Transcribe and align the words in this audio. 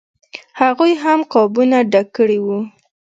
هغوی 0.61 0.91
هم 1.03 1.19
قابونه 1.33 1.77
ډک 1.91 2.07
کړي 2.17 2.39
وو. 2.43 2.59